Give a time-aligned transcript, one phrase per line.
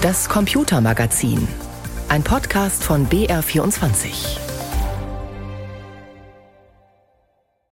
[0.00, 1.48] Das Computermagazin.
[2.08, 4.38] Ein Podcast von BR24.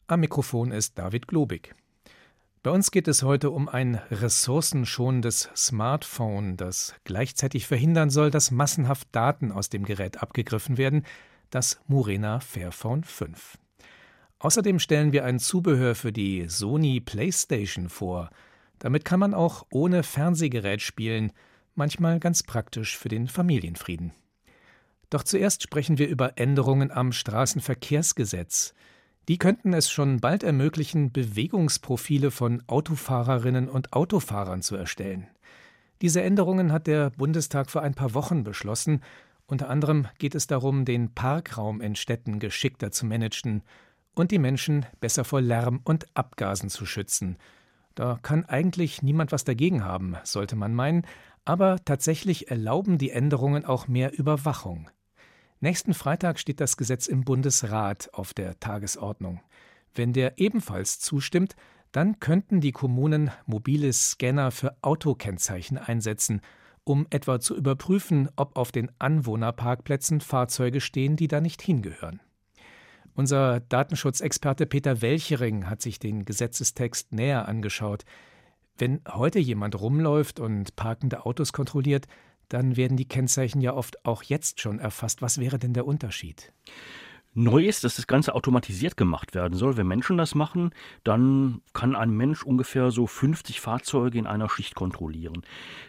[0.06, 1.74] Am Mikrofon ist David Globig.
[2.62, 9.06] Bei uns geht es heute um ein ressourcenschonendes Smartphone, das gleichzeitig verhindern soll, dass massenhaft
[9.12, 11.04] Daten aus dem Gerät abgegriffen werden,
[11.50, 13.59] das Murena Fairphone 5.
[14.38, 18.30] Außerdem stellen wir ein Zubehör für die Sony PlayStation vor.
[18.79, 21.30] Damit kann man auch ohne Fernsehgerät spielen,
[21.75, 24.12] manchmal ganz praktisch für den Familienfrieden.
[25.10, 28.74] Doch zuerst sprechen wir über Änderungen am Straßenverkehrsgesetz.
[29.28, 35.28] Die könnten es schon bald ermöglichen, Bewegungsprofile von Autofahrerinnen und Autofahrern zu erstellen.
[36.02, 39.02] Diese Änderungen hat der Bundestag vor ein paar Wochen beschlossen.
[39.47, 43.62] Unter anderem geht es darum, den Parkraum in Städten geschickter zu managen
[44.14, 47.36] und die Menschen besser vor Lärm und Abgasen zu schützen.
[47.95, 51.06] Da kann eigentlich niemand was dagegen haben, sollte man meinen,
[51.45, 54.91] aber tatsächlich erlauben die Änderungen auch mehr Überwachung.
[55.61, 59.41] Nächsten Freitag steht das Gesetz im Bundesrat auf der Tagesordnung.
[59.95, 61.56] Wenn der ebenfalls zustimmt,
[61.92, 66.41] dann könnten die Kommunen mobile Scanner für Autokennzeichen einsetzen,
[66.83, 72.20] um etwa zu überprüfen, ob auf den Anwohnerparkplätzen Fahrzeuge stehen, die da nicht hingehören.
[73.14, 78.05] Unser Datenschutzexperte Peter Welchering hat sich den Gesetzestext näher angeschaut.
[78.77, 82.06] Wenn heute jemand rumläuft und parkende Autos kontrolliert,
[82.48, 85.22] dann werden die Kennzeichen ja oft auch jetzt schon erfasst.
[85.22, 86.53] Was wäre denn der Unterschied?
[87.36, 89.77] Neu ist, dass das Ganze automatisiert gemacht werden soll.
[89.77, 90.70] Wenn Menschen das machen,
[91.02, 95.42] dann kann ein Mensch ungefähr so 50 Fahrzeuge in einer Schicht kontrollieren.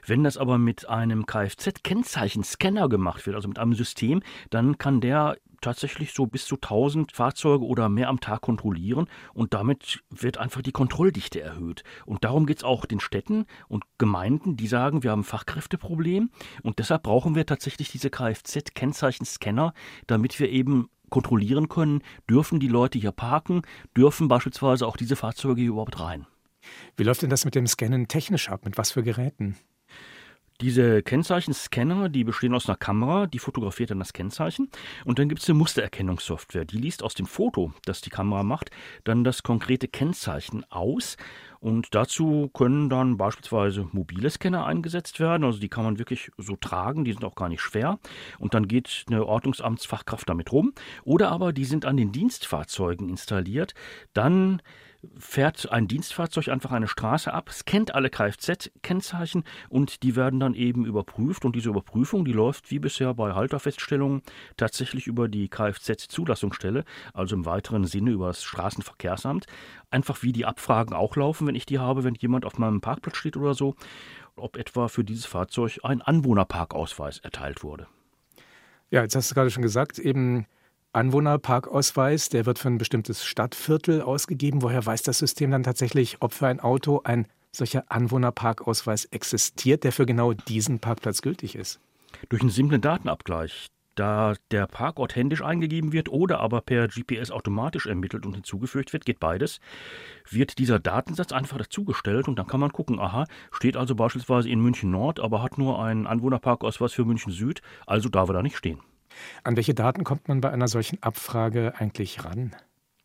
[0.06, 5.38] Wenn das aber mit einem Kfz-Kennzeichenscanner gemacht wird, also mit einem System, dann kann der
[5.66, 10.62] tatsächlich so bis zu 1000 Fahrzeuge oder mehr am Tag kontrollieren und damit wird einfach
[10.62, 11.84] die Kontrolldichte erhöht.
[12.06, 16.30] Und darum geht es auch den Städten und Gemeinden, die sagen, wir haben ein Fachkräfteproblem
[16.64, 19.74] und deshalb brauchen wir tatsächlich diese Kfz-Kennzeichenscanner,
[20.08, 23.62] damit wir eben kontrollieren können, dürfen die Leute hier parken,
[23.98, 26.28] dürfen beispielsweise auch diese Fahrzeuge hier überhaupt rein.
[26.98, 28.66] Wie läuft denn das mit dem Scannen technisch ab?
[28.66, 29.56] Mit was für Geräten?
[30.62, 34.70] Diese Kennzeichenscanner, die bestehen aus einer Kamera, die fotografiert dann das Kennzeichen.
[35.04, 38.72] Und dann gibt es eine Mustererkennungssoftware, die liest aus dem Foto, das die Kamera macht,
[39.04, 41.18] dann das konkrete Kennzeichen aus.
[41.60, 46.56] Und dazu können dann beispielsweise mobile Scanner eingesetzt werden, also die kann man wirklich so
[46.56, 48.00] tragen, die sind auch gar nicht schwer.
[48.40, 50.74] Und dann geht eine Ordnungsamtsfachkraft damit rum.
[51.04, 53.74] Oder aber die sind an den Dienstfahrzeugen installiert,
[54.14, 54.62] dann
[55.18, 60.86] fährt ein Dienstfahrzeug einfach eine Straße ab, scannt alle Kfz-Kennzeichen und die werden dann eben
[60.86, 61.46] überprüft.
[61.46, 64.22] Und diese Überprüfung, die läuft wie bisher bei Halterfeststellungen
[64.58, 69.46] tatsächlich über die Kfz-Zulassungsstelle, also im weiteren Sinne über das Straßenverkehrsamt.
[69.90, 73.18] Einfach wie die Abfragen auch laufen, wenn ich die habe, wenn jemand auf meinem Parkplatz
[73.18, 73.76] steht oder so,
[74.36, 77.88] ob etwa für dieses Fahrzeug ein Anwohnerparkausweis erteilt wurde.
[78.90, 80.46] Ja, jetzt hast du gerade schon gesagt, eben
[80.96, 84.62] Anwohnerparkausweis, der wird für ein bestimmtes Stadtviertel ausgegeben.
[84.62, 89.92] Woher weiß das System dann tatsächlich, ob für ein Auto ein solcher Anwohnerparkausweis existiert, der
[89.92, 91.82] für genau diesen Parkplatz gültig ist?
[92.30, 93.68] Durch einen simplen Datenabgleich.
[93.96, 99.06] Da der Parkort händisch eingegeben wird oder aber per GPS automatisch ermittelt und hinzugefügt wird,
[99.06, 99.60] geht beides,
[100.30, 104.62] wird dieser Datensatz einfach dazugestellt und dann kann man gucken, aha, steht also beispielsweise in
[104.62, 108.58] München Nord, aber hat nur einen Anwohnerparkausweis für München Süd, also darf er da nicht
[108.58, 108.80] stehen.
[109.44, 112.56] An welche Daten kommt man bei einer solchen Abfrage eigentlich ran?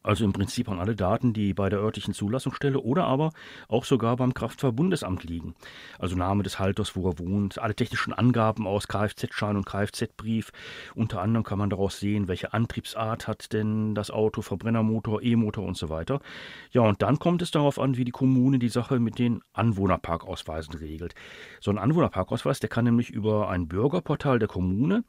[0.03, 3.33] Also im Prinzip an alle Daten, die bei der örtlichen Zulassungsstelle oder aber
[3.69, 5.55] auch sogar beim Kraftfahrtbundesamt liegen.
[5.99, 10.53] Also Name des Halters, wo er wohnt, alle technischen Angaben aus Kfz-Schein und Kfz-Brief.
[10.95, 15.77] Unter anderem kann man daraus sehen, welche Antriebsart hat denn das Auto, Verbrennermotor, E-Motor und
[15.77, 16.21] so weiter.
[16.73, 20.75] Ja, und dann kommt es darauf an, wie die Kommune die Sache mit den Anwohnerparkausweisen
[20.75, 21.15] regelt.
[21.61, 25.05] So ein Anwohnerparkausweis, der kann nämlich über ein Bürgerportal der Kommune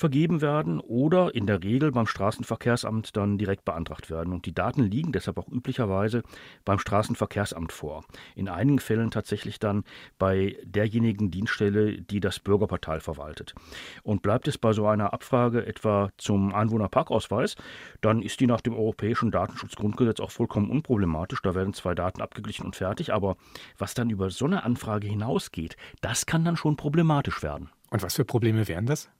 [0.00, 4.32] vergeben werden oder in der Regel beim Straßenverkehrsamt dann direkt beantragt werden.
[4.32, 6.22] Und die Daten liegen deshalb auch üblicherweise
[6.64, 8.02] beim Straßenverkehrsamt vor.
[8.34, 9.84] In einigen Fällen tatsächlich dann
[10.18, 13.54] bei derjenigen Dienststelle, die das Bürgerportal verwaltet.
[14.02, 17.56] Und bleibt es bei so einer Abfrage etwa zum Anwohnerparkausweis,
[18.00, 21.42] dann ist die nach dem Europäischen Datenschutzgrundgesetz auch vollkommen unproblematisch.
[21.42, 23.12] Da werden zwei Daten abgeglichen und fertig.
[23.12, 23.36] Aber
[23.76, 27.68] was dann über so eine Anfrage hinausgeht, das kann dann schon problematisch werden.
[27.90, 29.10] Und was für Probleme wären das?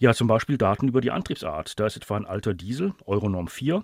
[0.00, 1.80] Ja, zum Beispiel Daten über die Antriebsart.
[1.80, 3.82] Da ist etwa ein alter Diesel, Euronorm 4.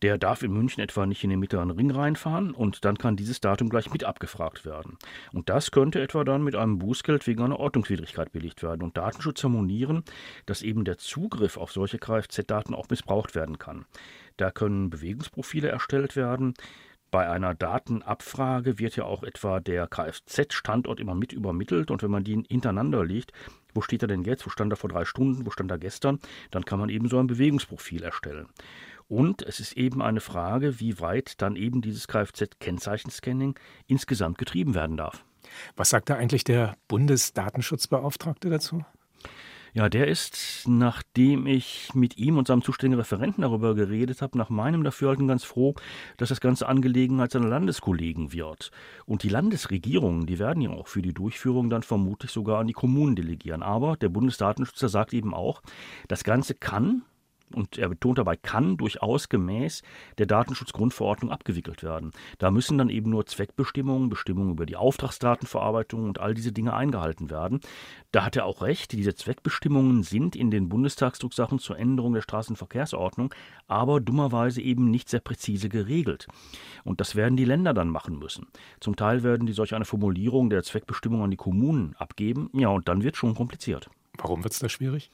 [0.00, 3.42] Der darf in München etwa nicht in den mittleren Ring reinfahren und dann kann dieses
[3.42, 4.96] Datum gleich mit abgefragt werden.
[5.34, 8.82] Und das könnte etwa dann mit einem Bußgeld wegen einer Ordnungswidrigkeit belegt werden.
[8.82, 10.04] Und Datenschützer monieren,
[10.46, 13.84] dass eben der Zugriff auf solche Kfz-Daten auch missbraucht werden kann.
[14.38, 16.54] Da können Bewegungsprofile erstellt werden,
[17.10, 22.24] Bei einer Datenabfrage wird ja auch etwa der Kfz-Standort immer mit übermittelt und wenn man
[22.24, 23.32] die hintereinander legt,
[23.76, 26.18] wo steht er denn jetzt, wo stand er vor drei Stunden, wo stand er gestern,
[26.50, 28.46] dann kann man eben so ein Bewegungsprofil erstellen.
[29.08, 33.56] Und es ist eben eine Frage, wie weit dann eben dieses Kfz-Kennzeichenscanning
[33.86, 35.24] insgesamt getrieben werden darf.
[35.76, 38.84] Was sagt da eigentlich der Bundesdatenschutzbeauftragte dazu?
[39.76, 44.48] Ja, der ist, nachdem ich mit ihm und seinem zuständigen Referenten darüber geredet habe, nach
[44.48, 45.74] meinem Dafürhalten ganz froh,
[46.16, 48.70] dass das Ganze Angelegenheit seiner Landeskollegen wird.
[49.04, 52.72] Und die Landesregierungen, die werden ja auch für die Durchführung dann vermutlich sogar an die
[52.72, 53.62] Kommunen delegieren.
[53.62, 55.60] Aber der Bundesdatenschützer sagt eben auch,
[56.08, 57.02] das Ganze kann
[57.54, 59.82] und er betont dabei, kann durchaus gemäß
[60.18, 62.12] der Datenschutzgrundverordnung abgewickelt werden.
[62.38, 67.30] Da müssen dann eben nur Zweckbestimmungen, Bestimmungen über die Auftragsdatenverarbeitung und all diese Dinge eingehalten
[67.30, 67.60] werden.
[68.12, 73.32] Da hat er auch recht, diese Zweckbestimmungen sind in den Bundestagsdrucksachen zur Änderung der Straßenverkehrsordnung,
[73.66, 76.26] aber dummerweise eben nicht sehr präzise geregelt.
[76.84, 78.46] Und das werden die Länder dann machen müssen.
[78.80, 82.88] Zum Teil werden die solch eine Formulierung der Zweckbestimmung an die Kommunen abgeben, ja, und
[82.88, 83.88] dann wird schon kompliziert.
[84.18, 85.10] Warum wird es da schwierig?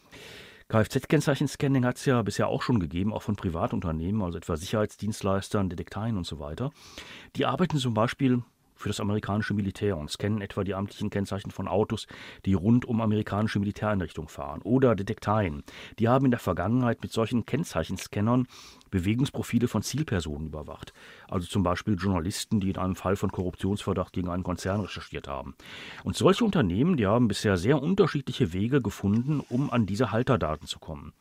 [0.69, 6.17] Kfz-Kennzeichenscanning hat es ja bisher auch schon gegeben, auch von Privatunternehmen, also etwa Sicherheitsdienstleistern, Detekteien
[6.17, 6.70] und so weiter.
[7.37, 8.43] Die arbeiten zum Beispiel
[8.82, 12.06] für das amerikanische Militär und scannen etwa die amtlichen Kennzeichen von Autos,
[12.44, 14.61] die rund um amerikanische Militäreinrichtungen fahren.
[14.62, 15.62] Oder Detekteien.
[15.99, 18.49] Die haben in der Vergangenheit mit solchen Kennzeichenscannern
[18.93, 20.93] Bewegungsprofile von Zielpersonen überwacht.
[21.29, 25.56] Also zum Beispiel Journalisten, die in einem Fall von Korruptionsverdacht gegen einen Konzern recherchiert haben.
[26.05, 30.79] Und solche Unternehmen, die haben bisher sehr unterschiedliche Wege gefunden, um an diese Halterdaten zu
[30.79, 31.12] kommen.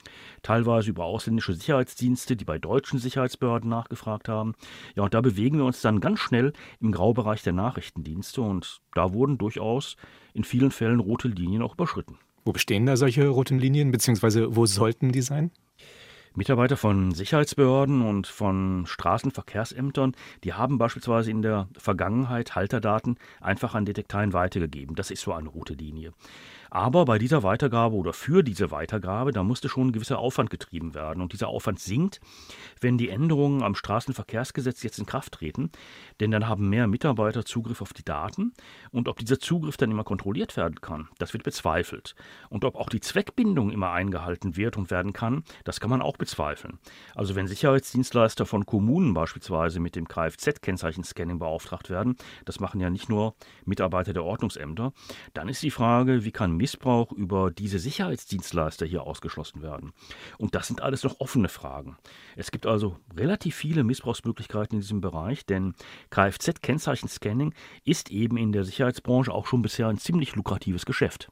[0.44, 4.54] Teilweise über ausländische Sicherheitsdienste, die bei deutschen Sicherheitsbehörden nachgefragt haben.
[4.96, 9.14] Ja, und da bewegen wir uns dann ganz schnell im Graubereich der Nachrichtendienste und da
[9.14, 9.96] wurden durchaus
[10.34, 12.18] in vielen Fällen rote Linien auch überschritten.
[12.44, 15.52] Wo bestehen da solche roten Linien, beziehungsweise wo sollten die sein?
[16.34, 23.84] Mitarbeiter von Sicherheitsbehörden und von Straßenverkehrsämtern, die haben beispielsweise in der Vergangenheit Halterdaten einfach an
[23.84, 24.96] Detekteien weitergegeben.
[24.96, 26.14] Das ist so eine rote Linie.
[26.74, 30.94] Aber bei dieser Weitergabe oder für diese Weitergabe, da musste schon ein gewisser Aufwand getrieben
[30.96, 31.22] werden.
[31.22, 32.22] Und dieser Aufwand sinkt,
[32.80, 35.70] wenn die Änderungen am Straßenverkehrsgesetz jetzt in Kraft treten.
[36.22, 38.54] Denn dann haben mehr Mitarbeiter Zugriff auf die Daten.
[38.90, 42.16] Und ob dieser Zugriff dann immer kontrolliert werden kann, das wird bezweifelt.
[42.48, 46.16] Und ob auch die Zweckbindung immer eingehalten wird und werden kann, das kann man auch
[46.16, 46.80] bezweifeln.
[47.16, 52.16] Also wenn Sicherheitsdienstleister von Kommunen beispielsweise mit dem Kfz-Kennzeichenscanning beauftragt werden,
[52.46, 53.36] das machen ja nicht nur
[53.66, 54.94] Mitarbeiter der Ordnungsämter,
[55.34, 59.94] dann ist die Frage, wie kann Missbrauch über diese Sicherheitsdienstleister hier ausgeschlossen werden?
[60.38, 61.98] Und das sind alles noch offene Fragen.
[62.36, 65.74] Es gibt also relativ viele Missbrauchsmöglichkeiten in diesem Bereich, denn
[66.12, 71.32] Kfz-Kennzeichenscanning ist eben in der Sicherheitsbranche auch schon bisher ein ziemlich lukratives Geschäft.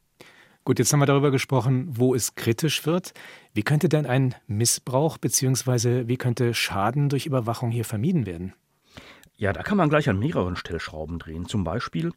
[0.66, 3.14] Gut, jetzt haben wir darüber gesprochen, wo es kritisch wird.
[3.54, 6.08] Wie könnte denn ein Missbrauch bzw.
[6.08, 8.54] wie könnte Schaden durch Überwachung hier vermieden werden?
[9.40, 11.46] Ja, da kann man gleich an mehreren Stellschrauben drehen.
[11.46, 12.12] Zum Beispiel,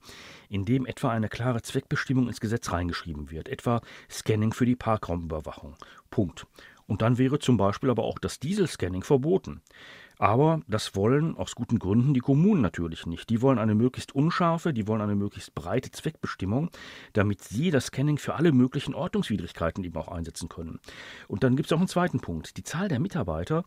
[0.49, 3.81] indem etwa eine klare Zweckbestimmung ins Gesetz reingeschrieben wird, etwa
[4.11, 5.77] Scanning für die Parkraumüberwachung.
[6.11, 6.49] Punkt.
[6.89, 9.63] Und dann wäre zum Beispiel aber auch das Dieselscanning verboten.
[10.19, 13.31] Aber das wollen aus guten Gründen die Kommunen natürlich nicht.
[13.31, 16.71] Die wollen eine möglichst unscharfe, die wollen eine möglichst breite Zweckbestimmung,
[17.13, 20.81] damit sie das Scanning für alle möglichen Ordnungswidrigkeiten eben auch einsetzen können.
[21.29, 22.57] Und dann gibt es auch einen zweiten Punkt.
[22.57, 23.65] Die Zahl der Mitarbeiter,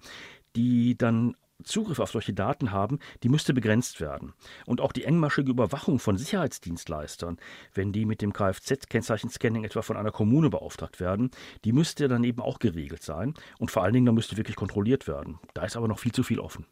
[0.57, 4.33] die dann Zugriff auf solche Daten haben, die müsste begrenzt werden.
[4.65, 7.37] Und auch die engmaschige Überwachung von Sicherheitsdienstleistern,
[7.73, 11.31] wenn die mit dem Kfz-Kennzeichenscanning etwa von einer Kommune beauftragt werden,
[11.63, 13.33] die müsste dann eben auch geregelt sein.
[13.57, 15.39] Und vor allen Dingen, da müsste wirklich kontrolliert werden.
[15.53, 16.65] Da ist aber noch viel zu viel offen.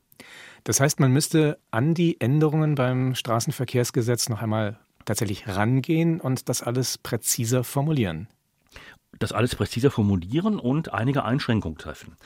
[0.63, 6.61] Das heißt, man müsste an die Änderungen beim Straßenverkehrsgesetz noch einmal tatsächlich rangehen und das
[6.61, 8.27] alles präziser formulieren.
[9.23, 12.17] Das alles präziser formulieren und einige Einschränkungen treffen.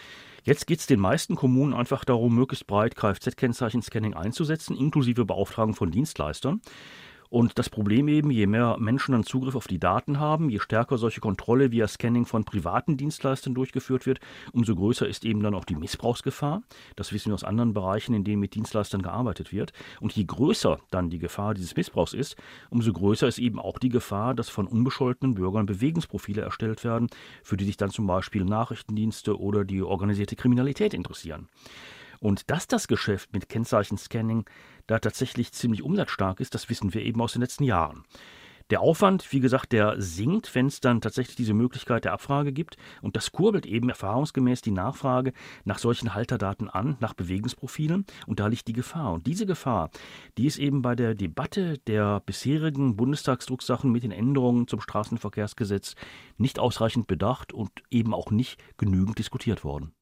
[0.44, 5.92] Jetzt geht es den meisten Kommunen einfach darum, möglichst breit Kfz-Kennzeichen-Scanning einzusetzen, inklusive Beauftragung von
[5.92, 6.60] Dienstleistern.
[7.30, 10.98] Und das Problem eben, je mehr Menschen dann Zugriff auf die Daten haben, je stärker
[10.98, 14.20] solche Kontrolle via Scanning von privaten Dienstleistern durchgeführt wird,
[14.54, 16.62] umso größer ist eben dann auch die Missbrauchsgefahr.
[16.96, 19.74] Das wissen wir aus anderen Bereichen, in denen mit Dienstleistern gearbeitet wird.
[20.00, 22.36] Und je größer dann die Gefahr dieses Missbrauchs ist,
[22.70, 27.08] umso größer ist eben auch die Gefahr, dass von unbescholtenen Bürgern Bewegungsprofile erstellt werden,
[27.44, 31.48] für die sich dann zum Beispiel Nachrichtendienste oder die organisierte Kriminalität interessieren.
[32.20, 34.46] Und dass das Geschäft mit Kennzeichenscanning
[34.88, 38.04] da tatsächlich ziemlich umsatzstark ist, das wissen wir eben aus den letzten Jahren.
[38.70, 42.76] Der Aufwand, wie gesagt, der sinkt, wenn es dann tatsächlich diese Möglichkeit der Abfrage gibt.
[43.02, 45.32] Und das kurbelt eben erfahrungsgemäß die Nachfrage
[45.64, 48.06] nach solchen Halterdaten an, nach Bewegungsprofilen.
[48.26, 49.14] Und da liegt die Gefahr.
[49.14, 49.90] Und diese Gefahr,
[50.38, 55.96] die ist eben bei der Debatte der bisherigen Bundestagsdrucksachen mit den Änderungen zum Straßenverkehrsgesetz
[56.38, 59.94] nicht ausreichend bedacht und eben auch nicht genügend diskutiert worden.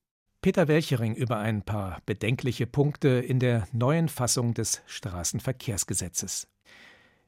[0.46, 6.48] Peter Welchering über ein paar bedenkliche Punkte in der neuen Fassung des Straßenverkehrsgesetzes.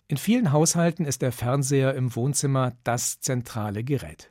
[0.08, 4.30] In vielen Haushalten ist der Fernseher im Wohnzimmer das zentrale Gerät.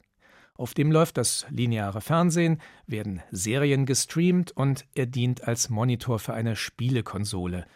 [0.55, 6.35] Auf dem läuft das lineare Fernsehen, werden Serien gestreamt und er dient als Monitor für
[6.35, 7.67] eine Spielekonsole.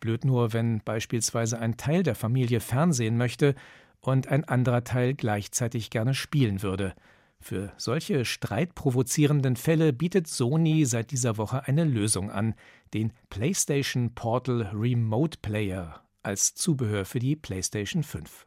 [0.00, 3.54] Blöd nur, wenn beispielsweise ein Teil der Familie Fernsehen möchte
[4.00, 6.94] und ein anderer Teil gleichzeitig gerne spielen würde.
[7.40, 12.54] Für solche streitprovozierenden Fälle bietet Sony seit dieser Woche eine Lösung an,
[12.94, 18.46] den PlayStation Portal Remote Player als Zubehör für die PlayStation 5.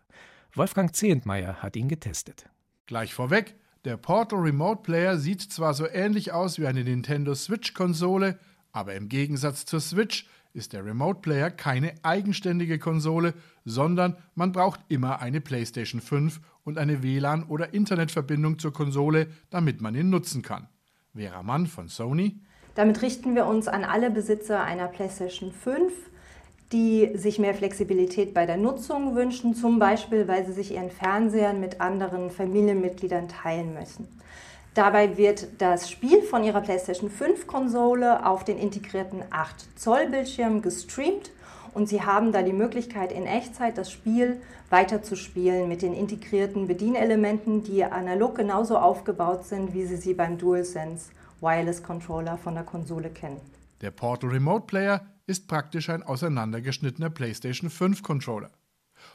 [0.53, 2.50] Wolfgang Zehentmeier hat ihn getestet.
[2.86, 3.55] Gleich vorweg,
[3.86, 8.38] der Portal Remote Player sieht zwar so ähnlich aus wie eine Nintendo Switch-Konsole,
[8.71, 13.33] aber im Gegensatz zur Switch ist der Remote Player keine eigenständige Konsole,
[13.63, 19.81] sondern man braucht immer eine PlayStation 5 und eine WLAN- oder Internetverbindung zur Konsole, damit
[19.81, 20.67] man ihn nutzen kann.
[21.15, 22.39] Vera Mann von Sony.
[22.75, 25.91] Damit richten wir uns an alle Besitzer einer PlayStation 5,
[26.71, 31.53] die sich mehr Flexibilität bei der Nutzung wünschen, zum Beispiel weil sie sich ihren Fernseher
[31.53, 34.07] mit anderen Familienmitgliedern teilen müssen.
[34.73, 40.61] Dabei wird das Spiel von ihrer PlayStation 5 Konsole auf den integrierten 8 Zoll Bildschirm
[40.61, 41.31] gestreamt
[41.73, 47.63] und Sie haben da die Möglichkeit, in Echtzeit das Spiel weiterzuspielen mit den integrierten Bedienelementen,
[47.63, 51.11] die analog genauso aufgebaut sind, wie Sie sie beim DualSense
[51.41, 53.41] Wireless Controller von der Konsole kennen.
[53.81, 58.51] Der Portal Remote Player ist praktisch ein auseinandergeschnittener PlayStation 5 Controller.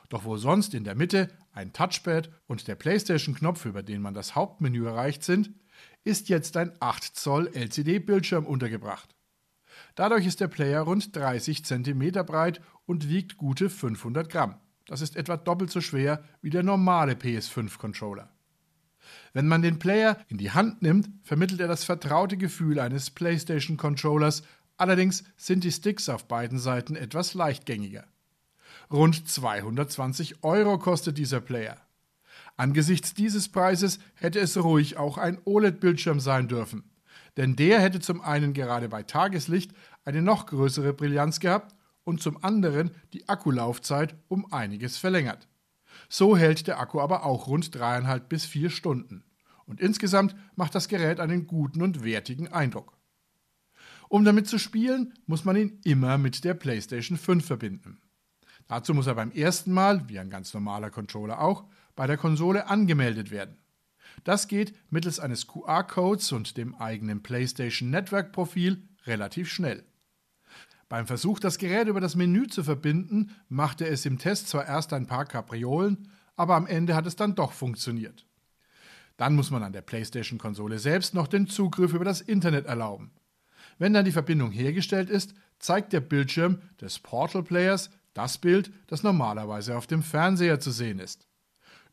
[0.09, 4.35] Doch wo sonst in der Mitte ein Touchpad und der PlayStation-Knopf, über den man das
[4.35, 5.51] Hauptmenü erreicht, sind,
[6.05, 9.16] ist jetzt ein 8 Zoll LCD-Bildschirm untergebracht.
[9.97, 14.57] Dadurch ist der Player rund 30 cm breit und wiegt gute 500 Gramm.
[14.85, 18.29] Das ist etwa doppelt so schwer wie der normale PS5-Controller.
[19.33, 24.43] Wenn man den Player in die Hand nimmt, vermittelt er das vertraute Gefühl eines PlayStation-Controllers,
[24.77, 28.05] allerdings sind die Sticks auf beiden Seiten etwas leichtgängiger.
[28.91, 31.81] Rund 220 Euro kostet dieser Player.
[32.59, 36.85] Angesichts dieses Preises hätte es ruhig auch ein OLED-Bildschirm sein dürfen
[37.37, 39.73] denn der hätte zum einen gerade bei Tageslicht
[40.05, 41.75] eine noch größere Brillanz gehabt
[42.05, 45.49] und zum anderen die Akkulaufzeit um einiges verlängert.
[46.09, 49.25] So hält der Akku aber auch rund dreieinhalb bis vier Stunden.
[49.65, 52.97] Und insgesamt macht das Gerät einen guten und wertigen Eindruck.
[54.09, 58.01] Um damit zu spielen, muss man ihn immer mit der PlayStation 5 verbinden.
[58.69, 61.65] Dazu muss er beim ersten Mal, wie ein ganz normaler Controller auch,
[61.97, 63.59] bei der Konsole angemeldet werden.
[64.25, 69.85] Das geht mittels eines QR-Codes und dem eigenen PlayStation Network-Profil relativ schnell.
[70.89, 74.93] Beim Versuch, das Gerät über das Menü zu verbinden, machte es im Test zwar erst
[74.93, 78.27] ein paar Kapriolen, aber am Ende hat es dann doch funktioniert.
[79.17, 83.11] Dann muss man an der PlayStation-Konsole selbst noch den Zugriff über das Internet erlauben.
[83.79, 89.03] Wenn dann die Verbindung hergestellt ist, zeigt der Bildschirm des Portal Players das Bild, das
[89.03, 91.27] normalerweise auf dem Fernseher zu sehen ist.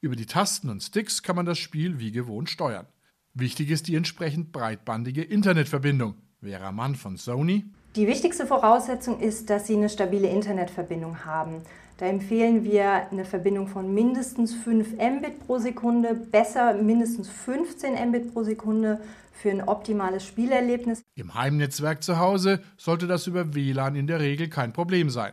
[0.03, 2.87] Über die Tasten und Sticks kann man das Spiel wie gewohnt steuern.
[3.33, 6.15] Wichtig ist die entsprechend breitbandige Internetverbindung.
[6.41, 7.63] Vera Mann von Sony.
[7.95, 11.61] Die wichtigste Voraussetzung ist, dass Sie eine stabile Internetverbindung haben.
[11.99, 18.33] Da empfehlen wir eine Verbindung von mindestens 5 Mbit pro Sekunde, besser mindestens 15 Mbit
[18.33, 18.99] pro Sekunde
[19.31, 21.01] für ein optimales Spielerlebnis.
[21.15, 25.31] Im Heimnetzwerk zu Hause sollte das über WLAN in der Regel kein Problem sein.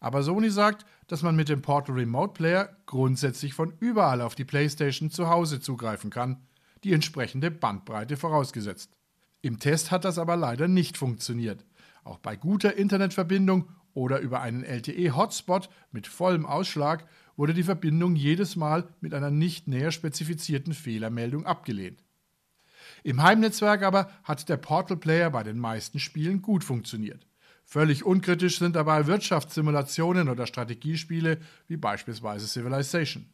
[0.00, 4.44] Aber Sony sagt, dass man mit dem Portal Remote Player grundsätzlich von überall auf die
[4.44, 6.36] PlayStation zu Hause zugreifen kann,
[6.84, 8.96] die entsprechende Bandbreite vorausgesetzt.
[9.42, 11.64] Im Test hat das aber leider nicht funktioniert.
[12.04, 17.04] Auch bei guter Internetverbindung oder über einen LTE-Hotspot mit vollem Ausschlag
[17.36, 22.04] wurde die Verbindung jedes Mal mit einer nicht näher spezifizierten Fehlermeldung abgelehnt.
[23.02, 27.26] Im Heimnetzwerk aber hat der Portal Player bei den meisten Spielen gut funktioniert.
[27.72, 33.26] Völlig unkritisch sind dabei Wirtschaftssimulationen oder Strategiespiele wie beispielsweise Civilization.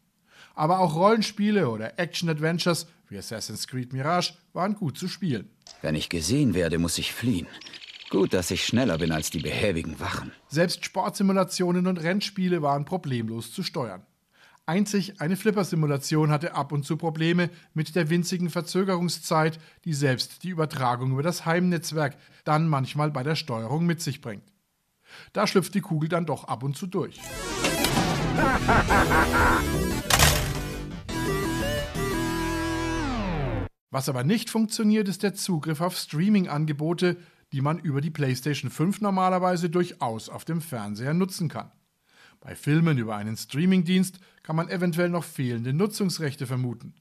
[0.54, 5.48] Aber auch Rollenspiele oder Action-Adventures wie Assassin's Creed Mirage waren gut zu spielen.
[5.80, 7.46] Wenn ich gesehen werde, muss ich fliehen.
[8.10, 10.32] Gut, dass ich schneller bin als die behäbigen Wachen.
[10.48, 14.04] Selbst Sportsimulationen und Rennspiele waren problemlos zu steuern.
[14.68, 20.48] Einzig eine Flipper-Simulation hatte ab und zu Probleme mit der winzigen Verzögerungszeit, die selbst die
[20.48, 24.42] Übertragung über das Heimnetzwerk dann manchmal bei der Steuerung mit sich bringt.
[25.32, 27.20] Da schlüpft die Kugel dann doch ab und zu durch.
[33.90, 37.18] Was aber nicht funktioniert, ist der Zugriff auf Streaming-Angebote,
[37.52, 41.70] die man über die PlayStation 5 normalerweise durchaus auf dem Fernseher nutzen kann.
[42.46, 46.94] Bei Filmen über einen Streamingdienst kann man eventuell noch fehlende Nutzungsrechte vermuten.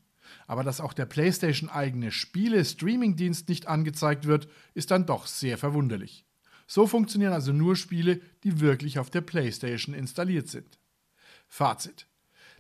[0.48, 6.26] Aber dass auch der PlayStation eigene Spiele-Streaming-Dienst nicht angezeigt wird, ist dann doch sehr verwunderlich.
[6.66, 10.80] So funktionieren also nur Spiele, die wirklich auf der PlayStation installiert sind.
[11.48, 12.08] Fazit.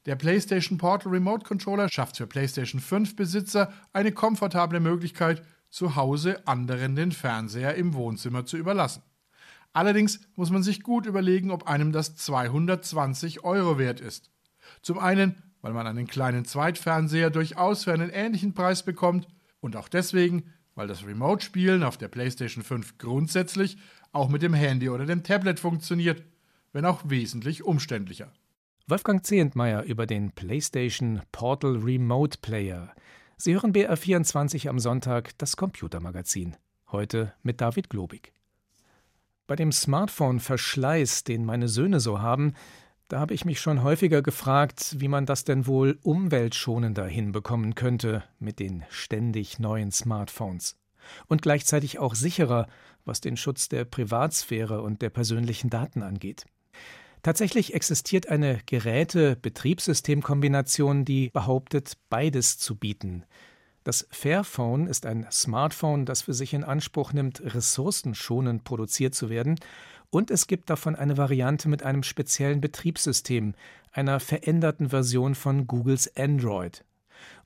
[0.05, 6.47] Der PlayStation Portal Remote Controller schafft für PlayStation 5 Besitzer eine komfortable Möglichkeit, zu Hause
[6.47, 9.01] anderen den Fernseher im Wohnzimmer zu überlassen.
[9.75, 14.31] Allerdings muss man sich gut überlegen, ob einem das 220 Euro wert ist.
[14.81, 19.27] Zum einen, weil man einen kleinen Zweitfernseher durchaus für einen ähnlichen Preis bekommt
[19.59, 23.77] und auch deswegen, weil das Remote-Spielen auf der PlayStation 5 grundsätzlich
[24.13, 26.23] auch mit dem Handy oder dem Tablet funktioniert,
[26.71, 28.31] wenn auch wesentlich umständlicher.
[28.87, 32.93] Wolfgang Zehentmeier über den PlayStation Portal Remote Player.
[33.35, 36.55] Sie hören BR24 am Sonntag, das Computermagazin.
[36.93, 38.34] Heute mit David Globig.
[39.47, 42.55] Bei dem Smartphone-Verschleiß, den meine Söhne so haben,
[43.09, 48.23] da habe ich mich schon häufiger gefragt, wie man das denn wohl umweltschonender hinbekommen könnte
[48.39, 50.79] mit den ständig neuen Smartphones.
[51.27, 52.65] Und gleichzeitig auch sicherer,
[53.05, 56.47] was den Schutz der Privatsphäre und der persönlichen Daten angeht.
[57.21, 63.25] Tatsächlich existiert eine Geräte-Betriebssystem-Kombination, die behauptet, beides zu bieten.
[63.85, 69.59] Das Fairphone ist ein Smartphone, das für sich in Anspruch nimmt, ressourcenschonend produziert zu werden,
[70.09, 73.53] und es gibt davon eine Variante mit einem speziellen Betriebssystem,
[73.91, 76.83] einer veränderten Version von Googles Android.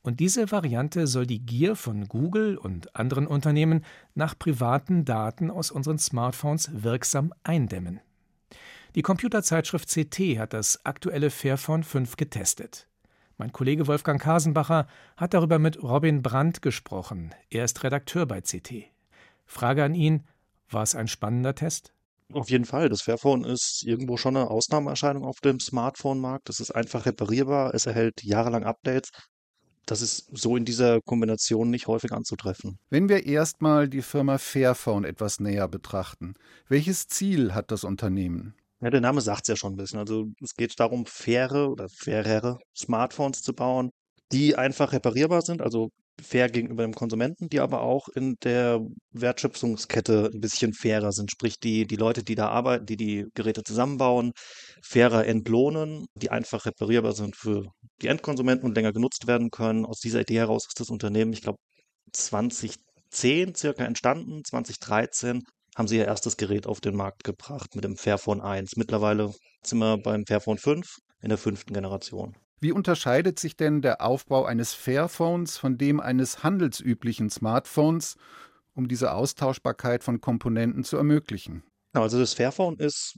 [0.02, 3.84] Und diese Variante soll die Gier von Google und anderen Unternehmen
[4.16, 8.00] nach privaten Daten aus unseren Smartphones wirksam eindämmen.
[8.96, 12.89] Die Computerzeitschrift CT hat das aktuelle Fairphone 5 getestet.
[13.40, 17.34] Mein Kollege Wolfgang Kasenbacher hat darüber mit Robin Brandt gesprochen.
[17.50, 18.92] Er ist Redakteur bei CT.
[19.46, 20.26] Frage an ihn:
[20.70, 21.94] War es ein spannender Test?
[22.34, 22.90] Auf jeden Fall.
[22.90, 26.50] Das Fairphone ist irgendwo schon eine Ausnahmeerscheinung auf dem Smartphone-Markt.
[26.50, 27.74] Es ist einfach reparierbar.
[27.74, 29.12] Es erhält jahrelang Updates.
[29.86, 32.78] Das ist so in dieser Kombination nicht häufig anzutreffen.
[32.90, 36.34] Wenn wir erstmal die Firma Fairphone etwas näher betrachten,
[36.68, 38.54] welches Ziel hat das Unternehmen?
[38.82, 40.00] Ja, der Name sagt es ja schon ein bisschen.
[40.00, 43.92] Also es geht darum, faire oder fairere Smartphones zu bauen,
[44.32, 45.90] die einfach reparierbar sind, also
[46.22, 48.80] fair gegenüber dem Konsumenten, die aber auch in der
[49.12, 51.32] Wertschöpfungskette ein bisschen fairer sind.
[51.32, 54.32] Sprich, die, die Leute, die da arbeiten, die die Geräte zusammenbauen,
[54.84, 57.66] fairer entlohnen, die einfach reparierbar sind für
[58.02, 59.86] die Endkonsumenten und länger genutzt werden können.
[59.86, 61.60] Aus dieser Idee heraus ist das Unternehmen, ich glaube,
[62.14, 65.42] 2010 circa entstanden, 2013
[65.76, 68.76] haben sie ihr erstes Gerät auf den Markt gebracht mit dem Fairphone 1.
[68.76, 72.36] Mittlerweile sind wir beim Fairphone 5 in der fünften Generation.
[72.62, 78.18] Wie unterscheidet sich denn der Aufbau eines Fairphones von dem eines handelsüblichen Smartphones,
[78.74, 81.64] um diese Austauschbarkeit von Komponenten zu ermöglichen?
[81.94, 83.18] Also das Fairphone ist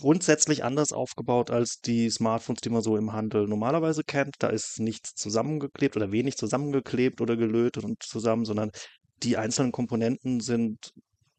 [0.00, 4.36] grundsätzlich anders aufgebaut als die Smartphones, die man so im Handel normalerweise kennt.
[4.38, 8.70] Da ist nichts zusammengeklebt oder wenig zusammengeklebt oder gelötet und zusammen, sondern
[9.22, 10.92] die einzelnen Komponenten sind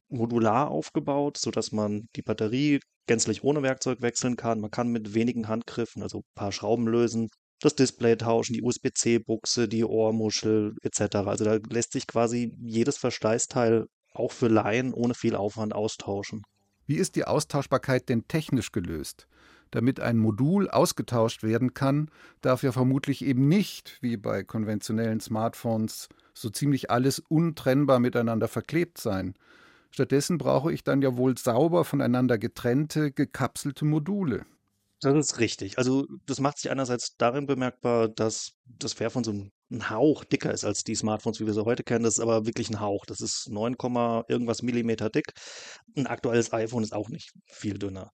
[0.09, 4.59] modular aufgebaut, sodass man die Batterie gänzlich ohne Werkzeug wechseln kann.
[4.59, 7.29] Man kann mit wenigen Handgriffen, also ein paar Schrauben lösen,
[7.61, 11.15] das Display tauschen, die USB-C-Buchse, die Ohrmuschel etc.
[11.27, 16.43] Also da lässt sich quasi jedes Verschleißteil auch für Laien ohne viel Aufwand austauschen.
[16.85, 19.27] Wie ist die Austauschbarkeit denn technisch gelöst?
[19.71, 22.09] Damit ein Modul ausgetauscht werden kann,
[22.41, 28.97] darf ja vermutlich eben nicht, wie bei konventionellen Smartphones, so ziemlich alles untrennbar miteinander verklebt
[28.97, 29.35] sein.
[29.91, 34.45] Stattdessen brauche ich dann ja wohl sauber voneinander getrennte, gekapselte Module.
[35.01, 35.77] Das ist richtig.
[35.77, 40.65] Also das macht sich einerseits darin bemerkbar, dass das Fairphone so ein Hauch dicker ist
[40.65, 42.03] als die Smartphones, wie wir sie heute kennen.
[42.03, 43.05] Das ist aber wirklich ein Hauch.
[43.05, 43.75] Das ist 9,
[44.27, 45.31] irgendwas Millimeter dick.
[45.95, 48.11] Ein aktuelles iPhone ist auch nicht viel dünner.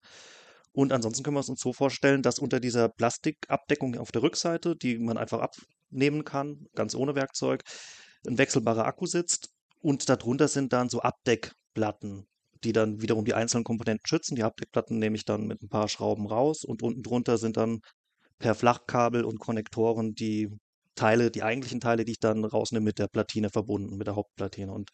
[0.73, 4.75] Und ansonsten können wir es uns so vorstellen, dass unter dieser Plastikabdeckung auf der Rückseite,
[4.75, 7.63] die man einfach abnehmen kann, ganz ohne Werkzeug,
[8.27, 9.49] ein wechselbarer Akku sitzt
[9.81, 11.01] und darunter sind dann so
[11.75, 12.25] Abdeckplatten,
[12.63, 14.35] die dann wiederum die einzelnen Komponenten schützen.
[14.35, 17.81] Die Abdeckplatten nehme ich dann mit ein paar Schrauben raus und unten drunter sind dann
[18.39, 20.49] per Flachkabel und Konnektoren die
[20.95, 24.71] Teile, die eigentlichen Teile, die ich dann rausnehme, mit der Platine verbunden, mit der Hauptplatine.
[24.71, 24.89] Und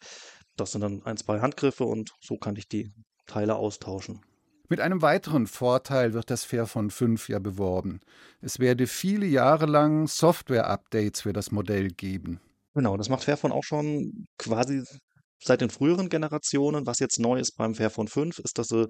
[0.56, 2.92] das sind dann ein, zwei Handgriffe und so kann ich die
[3.26, 4.20] Teile austauschen.
[4.68, 8.00] Mit einem weiteren Vorteil wird das Fairphone 5 ja beworben.
[8.40, 12.40] Es werde viele Jahre lang Software-Updates für das Modell geben.
[12.74, 14.82] Genau, das macht Fairphone auch schon quasi
[15.44, 16.86] seit den früheren Generationen.
[16.86, 18.88] Was jetzt neu ist beim Fairphone 5, ist, dass sie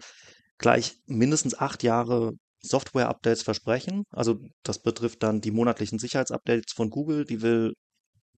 [0.58, 4.04] gleich mindestens acht Jahre Software-Updates versprechen.
[4.10, 7.24] Also das betrifft dann die monatlichen Sicherheitsupdates von Google.
[7.24, 7.72] Die will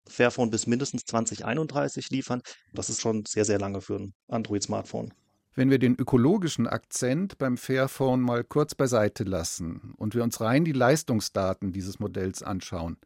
[0.06, 2.40] Fairphone bis mindestens 2031 liefern.
[2.72, 5.12] Das ist schon sehr, sehr lange für ein Android-Smartphone.
[5.54, 10.64] Wenn wir den ökologischen Akzent beim Fairphone mal kurz beiseite lassen und wir uns rein
[10.64, 12.96] die Leistungsdaten dieses Modells anschauen,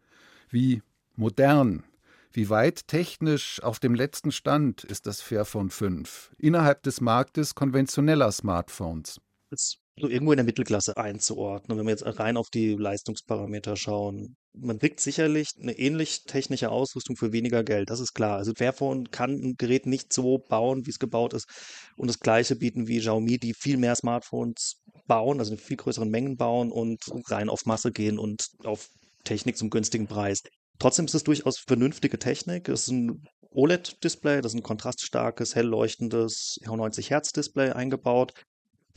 [0.49, 0.83] wie
[1.15, 1.85] Modern.
[2.33, 8.31] Wie weit technisch auf dem letzten Stand ist das Fairphone 5 innerhalb des Marktes konventioneller
[8.31, 9.21] Smartphones?
[9.51, 14.37] Ist so irgendwo in der Mittelklasse einzuordnen, wenn wir jetzt rein auf die Leistungsparameter schauen.
[14.53, 18.37] Man kriegt sicherlich eine ähnlich technische Ausrüstung für weniger Geld, das ist klar.
[18.37, 21.49] Also Fairphone kann ein Gerät nicht so bauen, wie es gebaut ist
[21.97, 26.11] und das gleiche bieten wie Xiaomi, die viel mehr Smartphones bauen, also in viel größeren
[26.11, 28.89] Mengen bauen und rein auf Masse gehen und auf
[29.25, 30.43] Technik zum günstigen Preis.
[30.79, 32.69] Trotzdem ist es durchaus vernünftige Technik.
[32.69, 38.33] Es ist ein OLED-Display, das ist ein kontraststarkes, hell leuchtendes 90 Hertz Display eingebaut.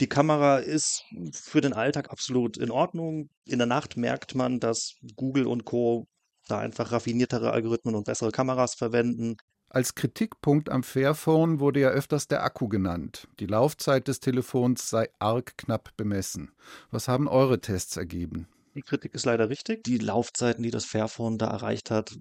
[0.00, 3.28] Die Kamera ist für den Alltag absolut in Ordnung.
[3.44, 6.06] In der Nacht merkt man, dass Google und Co.
[6.48, 9.36] da einfach raffiniertere Algorithmen und bessere Kameras verwenden.
[9.68, 13.26] Als Kritikpunkt am Fairphone wurde ja öfters der Akku genannt.
[13.40, 16.52] Die Laufzeit des Telefons sei arg knapp bemessen.
[16.90, 18.48] Was haben eure Tests ergeben?
[18.74, 19.84] Die Kritik ist leider richtig.
[19.84, 22.14] Die Laufzeiten, die das Fairphone da erreicht hat,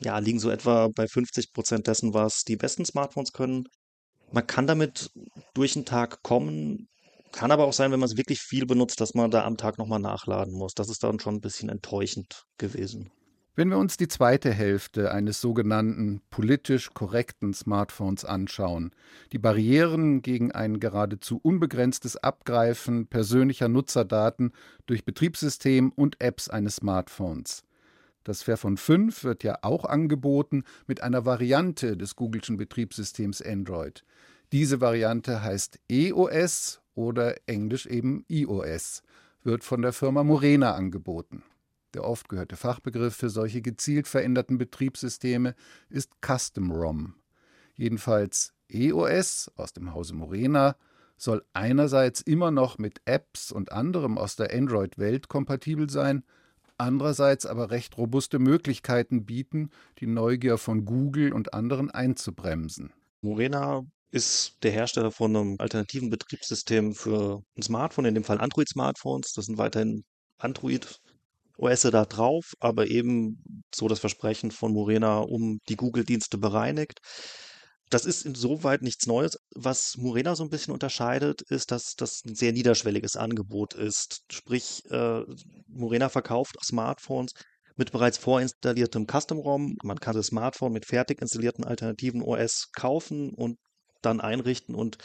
[0.00, 3.64] ja, liegen so etwa bei 50 Prozent dessen, was die besten Smartphones können.
[4.32, 5.10] Man kann damit
[5.54, 6.88] durch den Tag kommen,
[7.32, 9.78] kann aber auch sein, wenn man es wirklich viel benutzt, dass man da am Tag
[9.78, 10.74] nochmal nachladen muss.
[10.74, 13.10] Das ist dann schon ein bisschen enttäuschend gewesen.
[13.58, 18.92] Wenn wir uns die zweite Hälfte eines sogenannten politisch korrekten Smartphones anschauen,
[19.32, 24.52] die Barrieren gegen ein geradezu unbegrenztes Abgreifen persönlicher Nutzerdaten
[24.86, 27.64] durch Betriebssystem und Apps eines Smartphones.
[28.22, 34.04] Das Fairphone 5 wird ja auch angeboten mit einer Variante des Googleschen Betriebssystems Android.
[34.52, 39.02] Diese Variante heißt EOS oder englisch eben iOS,
[39.42, 41.42] wird von der Firma Morena angeboten.
[41.94, 45.54] Der oft gehörte Fachbegriff für solche gezielt veränderten Betriebssysteme
[45.88, 47.14] ist Custom ROM.
[47.74, 50.76] Jedenfalls EOS aus dem Hause Morena
[51.16, 56.24] soll einerseits immer noch mit Apps und anderem aus der Android-Welt kompatibel sein,
[56.76, 62.92] andererseits aber recht robuste Möglichkeiten bieten, die Neugier von Google und anderen einzubremsen.
[63.20, 69.32] Morena ist der Hersteller von einem alternativen Betriebssystem für ein Smartphone, in dem Fall Android-Smartphones.
[69.32, 70.04] Das sind weiterhin
[70.38, 71.00] Android
[71.58, 77.00] OS da drauf, aber eben so das Versprechen von Morena um die Google-Dienste bereinigt.
[77.90, 79.38] Das ist insoweit nichts Neues.
[79.54, 84.22] Was Morena so ein bisschen unterscheidet, ist, dass das ein sehr niederschwelliges Angebot ist.
[84.30, 85.22] Sprich, äh,
[85.66, 87.32] Morena verkauft Smartphones
[87.76, 89.76] mit bereits vorinstalliertem Custom-ROM.
[89.82, 93.58] Man kann das Smartphone mit fertig installierten alternativen OS kaufen und
[94.02, 94.98] dann einrichten und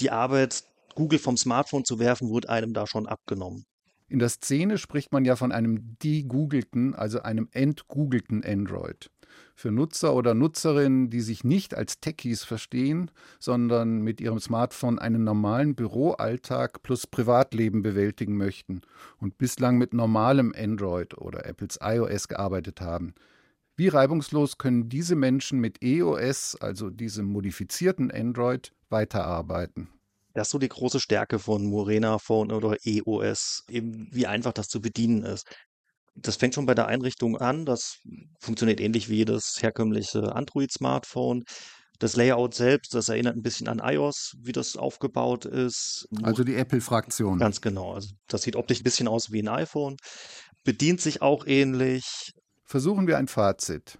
[0.00, 3.64] die Arbeit, Google vom Smartphone zu werfen, wurde einem da schon abgenommen.
[4.08, 9.10] In der Szene spricht man ja von einem degoogelten, also einem entgoogelten Android.
[9.54, 15.24] Für Nutzer oder Nutzerinnen, die sich nicht als Techies verstehen, sondern mit ihrem Smartphone einen
[15.24, 18.82] normalen Büroalltag plus Privatleben bewältigen möchten
[19.18, 23.14] und bislang mit normalem Android oder Apples iOS gearbeitet haben.
[23.76, 29.88] Wie reibungslos können diese Menschen mit EOS, also diesem modifizierten Android, weiterarbeiten?
[30.36, 34.68] Das ist so die große Stärke von Morena Phone oder EOS, eben wie einfach das
[34.68, 35.46] zu bedienen ist.
[36.14, 37.64] Das fängt schon bei der Einrichtung an.
[37.64, 37.96] Das
[38.38, 41.44] funktioniert ähnlich wie das herkömmliche Android-Smartphone.
[41.98, 46.06] Das Layout selbst, das erinnert ein bisschen an iOS, wie das aufgebaut ist.
[46.22, 47.38] Also die Apple-Fraktion.
[47.38, 47.94] Ganz genau.
[47.94, 49.96] Also das sieht optisch ein bisschen aus wie ein iPhone.
[50.64, 52.32] Bedient sich auch ähnlich.
[52.62, 53.98] Versuchen wir ein Fazit.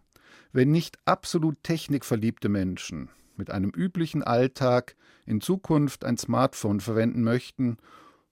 [0.53, 7.79] Wenn nicht absolut technikverliebte Menschen mit einem üblichen Alltag in Zukunft ein Smartphone verwenden möchten,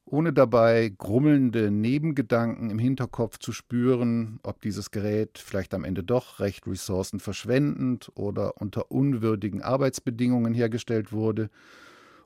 [0.05, 6.41] ohne dabei grummelnde Nebengedanken im Hinterkopf zu spüren, ob dieses Gerät vielleicht am Ende doch
[6.41, 11.51] recht ressourcenverschwendend oder unter unwürdigen Arbeitsbedingungen hergestellt wurde,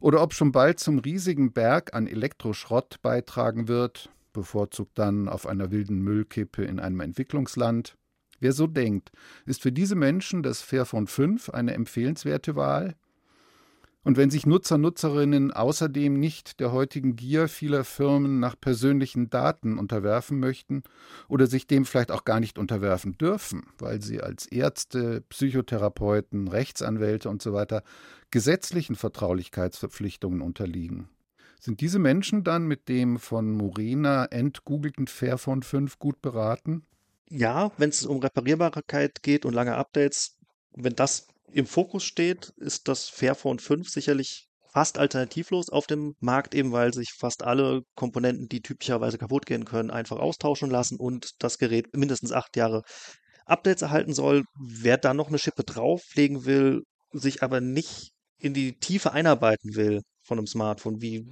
[0.00, 5.70] oder ob schon bald zum riesigen Berg an Elektroschrott beitragen wird, bevorzugt dann auf einer
[5.70, 7.96] wilden Müllkippe in einem Entwicklungsland.
[8.40, 9.10] Wer so denkt,
[9.46, 12.94] ist für diese Menschen das Fairphone 5 eine empfehlenswerte Wahl?
[14.04, 19.76] Und wenn sich Nutzer, Nutzerinnen außerdem nicht der heutigen Gier vieler Firmen nach persönlichen Daten
[19.76, 20.82] unterwerfen möchten
[21.28, 27.28] oder sich dem vielleicht auch gar nicht unterwerfen dürfen, weil sie als Ärzte, Psychotherapeuten, Rechtsanwälte
[27.28, 27.66] usw.
[27.68, 27.80] So
[28.30, 31.08] gesetzlichen Vertraulichkeitsverpflichtungen unterliegen,
[31.60, 36.84] sind diese Menschen dann mit dem von Morena entgoogelten Fairphone 5 gut beraten?
[37.30, 40.36] Ja, wenn es um Reparierbarkeit geht und lange Updates,
[40.72, 46.54] wenn das im Fokus steht, ist das Fairphone 5 sicherlich fast alternativlos auf dem Markt,
[46.54, 51.30] eben weil sich fast alle Komponenten, die typischerweise kaputt gehen können, einfach austauschen lassen und
[51.42, 52.82] das Gerät mindestens acht Jahre
[53.46, 54.44] Updates erhalten soll.
[54.58, 60.02] Wer da noch eine Schippe drauflegen will, sich aber nicht in die Tiefe einarbeiten will
[60.22, 61.26] von einem Smartphone, wie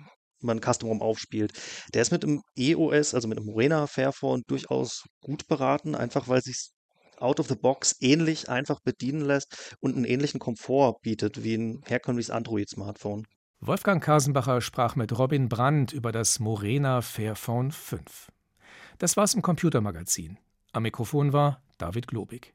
[0.46, 1.52] man Custom ROM aufspielt,
[1.92, 6.42] der ist mit dem EOS, also mit dem Morena Fairphone, durchaus gut beraten, einfach weil
[6.42, 6.70] sich
[7.18, 11.82] out of the box ähnlich einfach bedienen lässt und einen ähnlichen Komfort bietet wie ein
[11.86, 13.26] herkömmliches Android-Smartphone.
[13.60, 18.30] Wolfgang Kasenbacher sprach mit Robin Brandt über das Morena Fairphone 5.
[18.98, 20.38] Das war's im Computermagazin.
[20.72, 22.54] Am Mikrofon war David Globig.